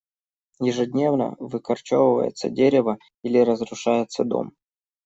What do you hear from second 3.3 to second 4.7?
разрушается дом.